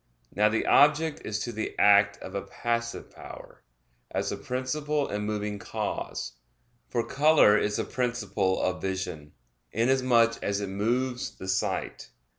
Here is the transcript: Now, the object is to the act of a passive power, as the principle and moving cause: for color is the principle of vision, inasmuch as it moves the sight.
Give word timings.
Now, 0.33 0.49
the 0.49 0.65
object 0.65 1.21
is 1.25 1.37
to 1.41 1.51
the 1.51 1.77
act 1.77 2.17
of 2.23 2.33
a 2.33 2.41
passive 2.41 3.11
power, 3.11 3.61
as 4.09 4.31
the 4.31 4.35
principle 4.35 5.07
and 5.07 5.27
moving 5.27 5.59
cause: 5.59 6.31
for 6.89 7.05
color 7.05 7.55
is 7.55 7.75
the 7.75 7.83
principle 7.83 8.59
of 8.59 8.81
vision, 8.81 9.33
inasmuch 9.71 10.39
as 10.41 10.59
it 10.59 10.69
moves 10.69 11.35
the 11.37 11.47
sight. 11.47 12.09